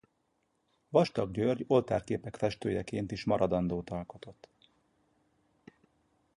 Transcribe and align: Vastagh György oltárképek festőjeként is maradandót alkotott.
Vastagh 0.89 1.31
György 1.31 1.63
oltárképek 1.67 2.35
festőjeként 2.35 3.11
is 3.11 3.23
maradandót 3.23 3.89
alkotott. 3.89 4.49